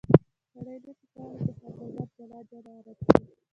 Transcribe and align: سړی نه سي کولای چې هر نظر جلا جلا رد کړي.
سړی 0.51 0.75
نه 0.85 0.91
سي 0.99 1.05
کولای 1.13 1.45
چې 1.57 1.67
هر 1.69 1.77
نظر 1.81 2.05
جلا 2.15 2.39
جلا 2.49 2.73
رد 2.85 2.99
کړي. 3.07 3.23